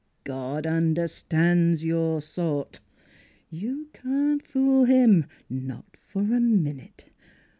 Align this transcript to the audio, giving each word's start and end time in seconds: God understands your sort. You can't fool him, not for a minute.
God 0.23 0.65
understands 0.65 1.85
your 1.85 2.23
sort. 2.23 2.79
You 3.51 3.89
can't 3.93 4.41
fool 4.43 4.85
him, 4.85 5.27
not 5.47 5.95
for 6.07 6.21
a 6.23 6.39
minute. 6.39 7.11